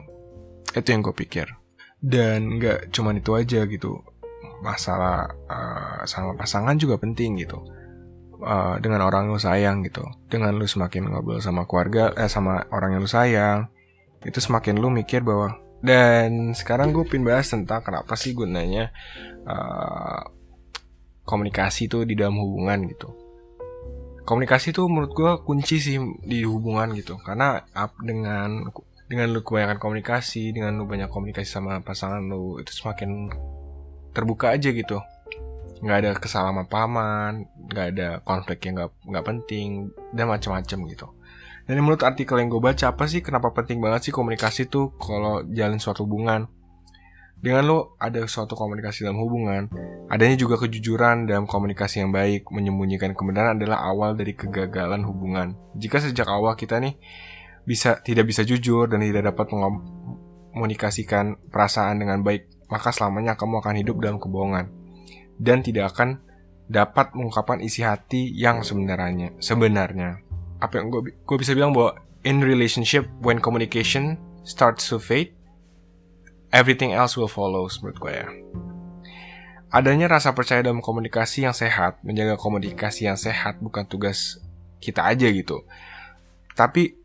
Itu 0.72 0.88
yang 0.88 1.04
gue 1.04 1.14
pikir. 1.14 1.52
Dan 2.04 2.60
nggak 2.60 2.92
cuman 2.92 3.24
itu 3.24 3.32
aja 3.40 3.64
gitu. 3.64 4.04
Masalah 4.60 5.32
uh, 5.48 6.04
sama 6.04 6.36
pasangan 6.36 6.76
juga 6.76 7.00
penting 7.00 7.40
gitu. 7.40 7.64
Uh, 8.44 8.76
dengan 8.84 9.08
orang 9.08 9.32
lu 9.32 9.40
sayang 9.40 9.88
gitu. 9.88 10.04
Dengan 10.28 10.52
lu 10.60 10.68
semakin 10.68 11.08
ngobrol 11.08 11.40
sama 11.40 11.64
keluarga 11.64 12.12
eh 12.20 12.28
sama 12.28 12.68
orang 12.76 13.00
yang 13.00 13.02
lu 13.02 13.08
sayang 13.08 13.72
itu 14.24 14.40
semakin 14.40 14.80
lu 14.80 14.88
mikir 14.88 15.20
bahwa 15.20 15.60
dan 15.84 16.56
sekarang 16.56 16.96
gue 16.96 17.04
pin 17.04 17.28
bahas 17.28 17.52
tentang 17.52 17.84
kenapa 17.84 18.16
sih 18.16 18.32
gunanya 18.32 18.96
uh, 19.44 20.24
komunikasi 21.28 21.92
tuh 21.92 22.08
di 22.08 22.16
dalam 22.16 22.40
hubungan 22.40 22.88
gitu. 22.88 23.12
Komunikasi 24.24 24.72
tuh 24.72 24.88
menurut 24.88 25.12
gue 25.12 25.32
kunci 25.44 25.84
sih 25.84 26.00
di 26.24 26.48
hubungan 26.48 26.96
gitu. 26.96 27.20
Karena 27.20 27.60
dengan 28.00 28.72
dengan 29.14 29.30
lu 29.30 29.46
kebanyakan 29.46 29.78
komunikasi 29.78 30.58
dengan 30.58 30.74
lu 30.74 30.90
banyak 30.90 31.06
komunikasi 31.06 31.46
sama 31.46 31.78
pasangan 31.86 32.26
lu 32.26 32.58
itu 32.58 32.74
semakin 32.74 33.30
terbuka 34.10 34.50
aja 34.50 34.74
gitu. 34.74 34.98
Nggak 35.86 35.98
ada 36.02 36.10
kesalahan 36.18 36.66
paman 36.66 37.46
nggak 37.70 37.88
ada 37.94 38.08
konflik 38.26 38.66
yang 38.66 38.82
nggak 38.82 38.90
nggak 39.06 39.26
penting 39.30 39.94
dan 40.18 40.26
macam-macam 40.26 40.80
gitu. 40.90 41.08
Dan 41.70 41.78
menurut 41.80 42.02
artikel 42.02 42.42
yang 42.42 42.50
gue 42.50 42.58
baca 42.58 42.90
apa 42.90 43.06
sih 43.06 43.22
kenapa 43.22 43.54
penting 43.54 43.78
banget 43.78 44.10
sih 44.10 44.14
komunikasi 44.14 44.66
tuh 44.68 44.98
kalau 44.98 45.46
jalin 45.54 45.78
suatu 45.78 46.10
hubungan? 46.10 46.50
Dengan 47.44 47.68
lo 47.68 47.80
ada 48.00 48.24
suatu 48.26 48.56
komunikasi 48.56 49.04
dalam 49.04 49.20
hubungan 49.20 49.68
adanya 50.08 50.40
juga 50.40 50.58
kejujuran 50.58 51.28
dalam 51.28 51.44
komunikasi 51.44 52.02
yang 52.02 52.10
baik 52.16 52.48
menyembunyikan 52.50 53.12
kebenaran 53.14 53.60
adalah 53.60 53.84
awal 53.84 54.18
dari 54.18 54.34
kegagalan 54.34 55.06
hubungan. 55.06 55.54
Jika 55.78 56.02
sejak 56.02 56.26
awal 56.26 56.56
kita 56.58 56.80
nih 56.80 56.98
bisa 57.64 58.04
tidak 58.04 58.28
bisa 58.28 58.44
jujur 58.44 58.92
dan 58.92 59.00
tidak 59.04 59.34
dapat 59.34 59.48
mengomunikasikan 59.56 61.40
perasaan 61.48 62.04
dengan 62.04 62.20
baik 62.22 62.68
maka 62.68 62.90
selamanya 62.90 63.38
kamu 63.38 63.62
akan 63.62 63.76
hidup 63.80 63.96
dalam 64.02 64.18
kebohongan 64.18 64.72
dan 65.38 65.62
tidak 65.62 65.94
akan 65.94 66.22
dapat 66.68 67.12
mengungkapkan 67.14 67.60
isi 67.60 67.84
hati 67.84 68.32
yang 68.34 68.64
sebenarnya. 68.64 69.36
Sebenarnya, 69.38 70.24
apa 70.58 70.80
yang 70.80 70.90
gue 70.90 71.14
gue 71.14 71.38
bisa 71.38 71.52
bilang 71.54 71.76
bahwa 71.76 72.00
in 72.24 72.40
relationship 72.42 73.06
when 73.20 73.38
communication 73.44 74.16
starts 74.48 74.88
to 74.88 74.98
fade, 74.98 75.36
everything 76.56 76.96
else 76.96 77.20
will 77.20 77.30
follow 77.30 77.68
menurut 77.68 77.98
gue 78.00 78.14
ya. 78.14 78.28
Adanya 79.74 80.06
rasa 80.06 80.38
percaya 80.38 80.62
dalam 80.62 80.86
komunikasi 80.86 81.50
yang 81.50 81.56
sehat, 81.58 81.98
menjaga 82.06 82.38
komunikasi 82.38 83.10
yang 83.10 83.18
sehat 83.18 83.58
bukan 83.58 83.90
tugas 83.90 84.38
kita 84.78 85.02
aja 85.02 85.26
gitu. 85.34 85.66
Tapi 86.54 87.03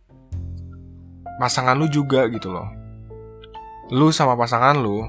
pasangan 1.39 1.79
lu 1.79 1.87
juga 1.89 2.27
gitu 2.29 2.51
loh. 2.51 2.69
Lu 3.95 4.13
sama 4.13 4.37
pasangan 4.37 4.77
lu 4.77 5.07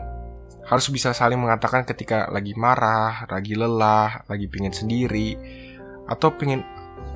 harus 0.70 0.86
bisa 0.94 1.12
saling 1.18 1.42
mengatakan 1.42 1.82
ketika 1.84 2.30
lagi 2.30 2.54
marah, 2.54 3.26
lagi 3.26 3.58
lelah, 3.58 4.22
lagi 4.30 4.46
pingin 4.46 4.70
sendiri, 4.70 5.34
atau 6.06 6.38
pingin, 6.38 6.62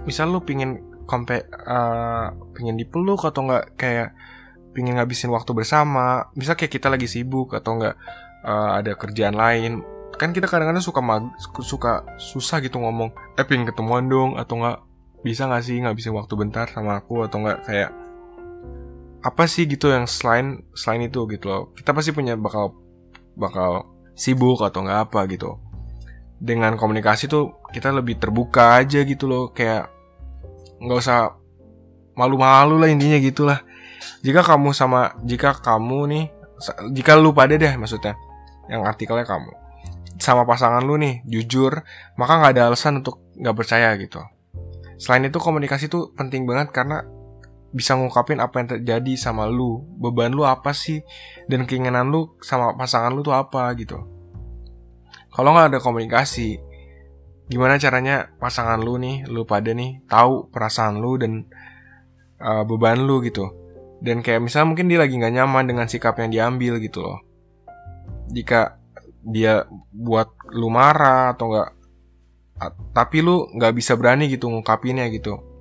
misal 0.09 0.33
lu 0.33 0.41
pingin 0.41 0.81
kompe, 1.05 1.45
uh, 1.69 2.33
pingin 2.57 2.73
dipeluk 2.73 3.21
atau 3.21 3.45
nggak 3.45 3.77
kayak 3.77 4.17
pingin 4.73 4.97
ngabisin 4.97 5.29
waktu 5.29 5.53
bersama, 5.53 6.33
misal 6.33 6.57
kayak 6.57 6.73
kita 6.73 6.89
lagi 6.89 7.05
sibuk 7.05 7.53
atau 7.53 7.77
nggak 7.77 7.95
uh, 8.41 8.73
ada 8.81 8.97
kerjaan 8.97 9.37
lain, 9.37 9.85
kan 10.17 10.33
kita 10.33 10.49
kadang-kadang 10.49 10.81
suka 10.81 11.05
mag 11.05 11.29
suka 11.61 12.09
susah 12.17 12.57
gitu 12.57 12.81
ngomong, 12.81 13.13
eh 13.37 13.45
pingin 13.45 13.69
ketemuan 13.69 14.09
dong 14.09 14.33
atau 14.33 14.65
nggak 14.65 14.77
bisa 15.21 15.45
nggak 15.45 15.61
sih 15.61 15.77
ngabisin 15.77 16.17
waktu 16.17 16.33
bentar 16.35 16.65
sama 16.73 16.99
aku 16.99 17.21
atau 17.21 17.37
nggak 17.37 17.69
kayak 17.69 17.89
apa 19.23 19.47
sih 19.47 19.63
gitu 19.65 19.87
yang 19.87 20.03
selain 20.03 20.67
selain 20.75 21.07
itu 21.07 21.23
gitu 21.31 21.47
loh. 21.47 21.63
Kita 21.71 21.95
pasti 21.95 22.11
punya 22.11 22.35
bakal 22.35 22.75
bakal 23.39 23.87
sibuk 24.13 24.59
atau 24.59 24.83
nggak 24.83 24.99
apa 25.09 25.19
gitu. 25.31 25.57
Dengan 26.43 26.75
komunikasi 26.75 27.31
tuh 27.31 27.63
kita 27.71 27.95
lebih 27.95 28.19
terbuka 28.19 28.83
aja 28.83 28.99
gitu 29.07 29.25
loh. 29.31 29.55
Kayak 29.55 29.87
nggak 30.83 30.99
usah 30.99 31.39
malu-malu 32.19 32.83
lah 32.83 32.91
intinya 32.91 33.17
gitulah. 33.23 33.59
Jika 34.19 34.43
kamu 34.43 34.75
sama 34.75 35.15
jika 35.23 35.55
kamu 35.55 35.99
nih 36.11 36.25
jika 36.91 37.15
lu 37.15 37.31
pada 37.31 37.55
deh 37.55 37.73
maksudnya 37.79 38.15
yang 38.71 38.83
artikelnya 38.87 39.27
kamu 39.27 39.51
sama 40.19 40.47
pasangan 40.47 40.79
lu 40.83 40.95
nih 40.95 41.19
jujur 41.27 41.83
maka 42.15 42.39
nggak 42.39 42.51
ada 42.55 42.63
alasan 42.71 42.99
untuk 42.99 43.23
nggak 43.39 43.55
percaya 43.55 43.95
gitu. 43.95 44.19
Selain 44.99 45.23
itu 45.23 45.39
komunikasi 45.39 45.87
tuh 45.87 46.11
penting 46.15 46.43
banget 46.47 46.71
karena 46.75 47.03
bisa 47.73 47.97
ngungkapin 47.97 48.37
apa 48.37 48.61
yang 48.61 48.67
terjadi 48.77 49.13
sama 49.17 49.49
lu. 49.49 49.81
Beban 49.97 50.31
lu 50.31 50.45
apa 50.45 50.71
sih? 50.71 51.01
Dan 51.49 51.65
keinginan 51.65 52.13
lu 52.13 52.37
sama 52.39 52.77
pasangan 52.77 53.11
lu 53.11 53.25
tuh 53.25 53.33
apa 53.33 53.73
gitu. 53.75 53.97
Kalau 55.33 55.49
nggak 55.57 55.73
ada 55.73 55.79
komunikasi 55.81 56.61
gimana 57.43 57.75
caranya 57.75 58.31
pasangan 58.39 58.79
lu 58.79 58.95
nih 58.95 59.27
lu 59.27 59.43
pada 59.43 59.75
nih 59.75 59.99
tahu 60.07 60.47
perasaan 60.47 61.03
lu 61.03 61.19
dan 61.19 61.49
uh, 62.39 62.63
beban 62.63 63.01
lu 63.01 63.19
gitu. 63.25 63.49
Dan 63.99 64.21
kayak 64.21 64.45
misalnya 64.45 64.67
mungkin 64.71 64.87
dia 64.87 65.01
lagi 65.01 65.17
nggak 65.17 65.33
nyaman 65.33 65.65
dengan 65.65 65.89
sikap 65.89 66.15
yang 66.21 66.29
diambil 66.29 66.77
gitu 66.77 67.01
loh. 67.01 67.19
Jika 68.29 68.77
dia 69.25 69.65
buat 69.91 70.29
lu 70.53 70.69
marah 70.69 71.33
atau 71.33 71.49
nggak 71.49 71.69
tapi 72.93 73.25
lu 73.25 73.49
nggak 73.57 73.73
bisa 73.75 73.97
berani 73.97 74.29
gitu 74.29 74.47
ngungkapinnya 74.47 75.09
gitu 75.11 75.52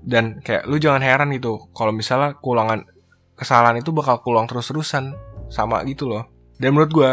dan 0.00 0.40
kayak 0.40 0.64
lu 0.64 0.80
jangan 0.80 1.04
heran 1.04 1.28
gitu 1.36 1.68
kalau 1.76 1.92
misalnya 1.92 2.36
kulangan 2.40 2.88
kesalahan 3.36 3.80
itu 3.80 3.92
bakal 3.92 4.20
kulang 4.20 4.44
terus-terusan 4.44 5.16
sama 5.48 5.80
gitu 5.88 6.08
loh. 6.08 6.28
Dan 6.60 6.76
menurut 6.76 6.92
gue 6.92 7.10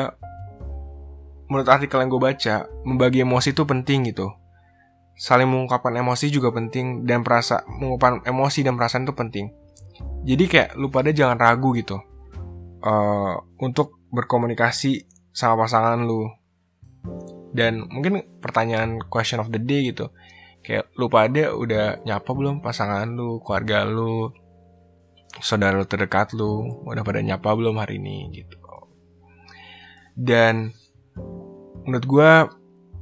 menurut 1.47 1.67
artikel 1.71 2.03
yang 2.03 2.11
gue 2.11 2.19
baca 2.19 2.67
membagi 2.83 3.23
emosi 3.23 3.55
itu 3.55 3.63
penting 3.63 4.11
gitu. 4.11 4.27
Saling 5.17 5.47
mengungkapkan 5.47 5.95
emosi 5.95 6.29
juga 6.29 6.51
penting 6.51 7.07
dan 7.07 7.23
perasa 7.23 7.63
mengungkapkan 7.65 8.27
emosi 8.27 8.59
dan 8.67 8.75
perasaan 8.75 9.07
itu 9.07 9.15
penting. 9.15 9.45
Jadi 10.27 10.43
kayak 10.45 10.69
lu 10.75 10.91
pada 10.91 11.09
jangan 11.09 11.39
ragu 11.39 11.73
gitu 11.73 11.97
uh, 12.83 13.33
untuk 13.63 13.97
berkomunikasi 14.11 15.07
sama 15.31 15.65
pasangan 15.65 16.03
lu. 16.03 16.27
Dan 17.55 17.87
mungkin 17.87 18.19
pertanyaan 18.43 18.99
question 19.07 19.39
of 19.39 19.49
the 19.49 19.57
day 19.57 19.89
gitu 19.89 20.11
kayak 20.67 20.91
lu 20.99 21.07
pada 21.07 21.55
udah 21.55 22.03
nyapa 22.03 22.27
belum 22.27 22.59
pasangan 22.59 23.07
lu 23.07 23.39
keluarga 23.39 23.87
lu 23.87 24.35
saudara 25.39 25.79
lu 25.79 25.87
terdekat 25.87 26.35
lu 26.35 26.83
udah 26.83 27.07
pada 27.07 27.23
nyapa 27.23 27.55
belum 27.55 27.79
hari 27.79 28.03
ini 28.03 28.27
gitu. 28.35 28.59
Dan 30.11 30.75
menurut 31.87 32.03
gue 32.03 32.31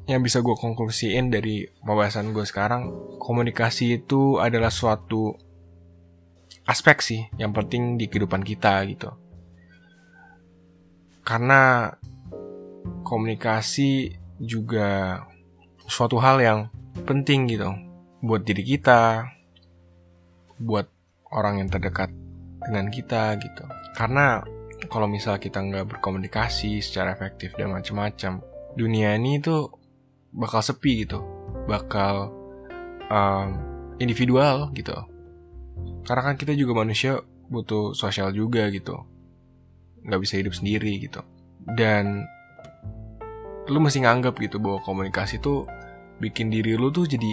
yang 0.06 0.22
bisa 0.22 0.46
gue 0.46 0.54
konklusiin 0.54 1.34
dari 1.34 1.66
pembahasan 1.82 2.38
gue 2.38 2.46
sekarang 2.46 2.94
komunikasi 3.18 3.98
itu 3.98 4.38
adalah 4.38 4.70
suatu 4.70 5.34
aspek 6.70 7.02
sih 7.02 7.22
yang 7.42 7.50
penting 7.50 7.98
di 7.98 8.06
kehidupan 8.06 8.46
kita 8.46 8.86
gitu. 8.86 9.10
Karena 11.26 11.90
komunikasi 13.02 14.14
juga 14.38 15.26
suatu 15.90 16.22
hal 16.22 16.38
yang 16.46 16.60
penting 17.04 17.52
gitu. 17.52 17.76
Buat 18.24 18.48
diri 18.48 18.64
kita 18.64 19.28
buat 20.56 20.88
orang 21.36 21.60
yang 21.60 21.68
terdekat 21.68 22.08
dengan 22.64 22.88
kita 22.88 23.36
gitu. 23.44 23.64
Karena 23.92 24.40
kalau 24.88 25.12
misal 25.12 25.36
kita 25.36 25.60
nggak 25.60 25.98
berkomunikasi 25.98 26.80
secara 26.80 27.12
efektif 27.12 27.52
dan 27.60 27.76
macam-macam 27.76 28.40
dunia 28.80 29.20
ini 29.20 29.44
tuh 29.44 29.76
bakal 30.32 30.64
sepi 30.64 31.04
gitu. 31.04 31.20
Bakal 31.68 32.32
um, 33.12 33.50
individual 34.00 34.72
gitu. 34.72 34.96
Karena 36.08 36.32
kan 36.32 36.36
kita 36.40 36.56
juga 36.56 36.86
manusia 36.86 37.20
butuh 37.52 37.92
sosial 37.92 38.32
juga 38.32 38.72
gitu. 38.72 39.04
Nggak 40.06 40.22
bisa 40.22 40.40
hidup 40.40 40.54
sendiri 40.56 41.04
gitu. 41.04 41.20
Dan 41.66 42.24
lu 43.66 43.82
mesti 43.82 44.06
nganggap 44.06 44.38
gitu 44.38 44.62
bahwa 44.62 44.78
komunikasi 44.86 45.42
tuh 45.42 45.66
bikin 46.20 46.48
diri 46.52 46.80
lu 46.80 46.92
tuh 46.92 47.08
jadi 47.08 47.32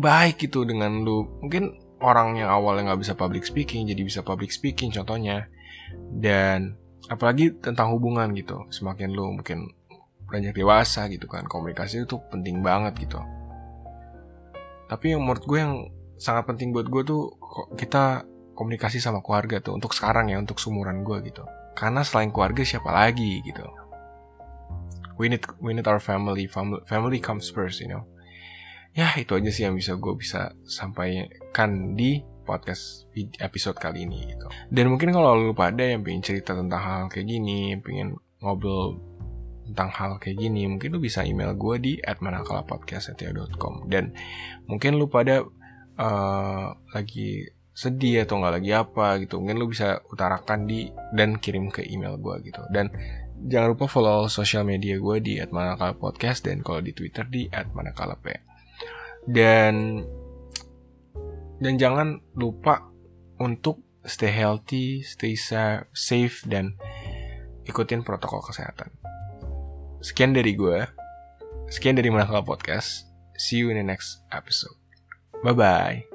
baik 0.00 0.48
gitu 0.48 0.64
dengan 0.64 1.04
lu. 1.04 1.28
Mungkin 1.44 1.76
orang 2.00 2.40
yang 2.40 2.48
awalnya 2.48 2.92
nggak 2.92 3.00
bisa 3.04 3.14
public 3.16 3.44
speaking 3.44 3.84
jadi 3.88 4.00
bisa 4.00 4.20
public 4.24 4.52
speaking 4.52 4.92
contohnya. 4.92 5.48
Dan 6.14 6.76
apalagi 7.08 7.56
tentang 7.60 7.92
hubungan 7.92 8.32
gitu. 8.32 8.64
Semakin 8.72 9.12
lu 9.12 9.36
mungkin 9.40 9.68
beranjak 10.24 10.54
dewasa 10.54 11.10
gitu 11.10 11.26
kan 11.26 11.42
komunikasi 11.50 12.06
itu 12.06 12.16
penting 12.30 12.62
banget 12.62 12.94
gitu. 13.02 13.18
Tapi 14.86 15.14
yang 15.14 15.22
menurut 15.22 15.42
gue 15.46 15.58
yang 15.58 15.74
sangat 16.20 16.46
penting 16.46 16.70
buat 16.70 16.86
gue 16.86 17.02
tuh 17.02 17.34
kita 17.74 18.26
komunikasi 18.54 19.00
sama 19.00 19.24
keluarga 19.24 19.58
tuh 19.58 19.74
untuk 19.74 19.90
sekarang 19.96 20.30
ya 20.30 20.38
untuk 20.38 20.62
sumuran 20.62 21.02
gue 21.02 21.18
gitu. 21.26 21.42
Karena 21.74 22.06
selain 22.06 22.30
keluarga 22.30 22.62
siapa 22.62 22.90
lagi 22.92 23.42
gitu 23.42 23.64
we 25.20 25.28
need 25.28 25.44
we 25.60 25.76
need 25.76 25.84
our 25.84 26.00
family 26.00 26.48
family, 26.48 26.80
family 26.88 27.20
comes 27.20 27.52
first 27.52 27.84
you 27.84 27.92
know. 27.92 28.08
Ya 28.96 29.12
itu 29.20 29.36
aja 29.36 29.52
sih 29.52 29.68
yang 29.68 29.76
bisa 29.76 30.00
gue 30.00 30.16
bisa 30.16 30.56
sampaikan 30.64 31.92
di 31.94 32.24
podcast 32.48 33.06
episode 33.38 33.78
kali 33.78 34.08
ini 34.08 34.34
gitu. 34.34 34.50
Dan 34.72 34.90
mungkin 34.90 35.14
kalau 35.14 35.36
lu 35.38 35.52
pada 35.54 35.84
yang 35.84 36.02
pengen 36.02 36.24
cerita 36.24 36.56
tentang 36.56 36.82
hal 36.82 37.02
kayak 37.06 37.28
gini 37.28 37.78
pengen 37.78 38.18
ngobrol 38.42 38.98
tentang 39.70 39.90
hal 39.94 40.12
kayak 40.18 40.42
gini, 40.42 40.66
mungkin 40.66 40.90
lu 40.90 40.98
bisa 40.98 41.22
email 41.22 41.54
gue 41.54 41.76
di 41.78 41.92
@manakalapodcast@yahoo.com 42.02 43.86
dan 43.86 44.10
mungkin 44.66 44.98
lu 44.98 45.06
pada 45.06 45.46
uh, 45.94 46.66
lagi 46.90 47.46
sedih 47.70 48.26
atau 48.26 48.42
nggak 48.42 48.54
lagi 48.58 48.70
apa 48.74 49.22
gitu, 49.22 49.38
mungkin 49.38 49.62
lu 49.62 49.70
bisa 49.70 50.02
utarakan 50.10 50.66
di 50.66 50.90
dan 51.14 51.38
kirim 51.38 51.70
ke 51.70 51.86
email 51.86 52.18
gue 52.18 52.50
gitu. 52.50 52.66
Dan 52.74 52.90
jangan 53.46 53.76
lupa 53.76 53.86
follow 53.88 54.28
sosial 54.28 54.66
media 54.66 55.00
gue 55.00 55.16
di 55.22 55.40
@manakalapodcast 55.40 56.48
dan 56.48 56.60
kalau 56.60 56.84
di 56.84 56.92
Twitter 56.92 57.24
di 57.24 57.48
@manakalap. 57.48 58.20
Dan 59.24 60.04
dan 61.60 61.74
jangan 61.76 62.20
lupa 62.36 62.88
untuk 63.40 63.84
stay 64.04 64.32
healthy, 64.32 65.04
stay 65.04 65.36
safe 65.92 66.44
dan 66.48 66.76
ikutin 67.68 68.00
protokol 68.00 68.40
kesehatan. 68.40 68.88
Sekian 70.00 70.32
dari 70.32 70.56
gue. 70.56 70.88
Sekian 71.68 71.94
dari 71.94 72.08
Manakala 72.08 72.42
Podcast. 72.42 73.06
See 73.36 73.60
you 73.60 73.68
in 73.70 73.76
the 73.76 73.86
next 73.86 74.24
episode. 74.32 74.76
Bye-bye. 75.44 76.09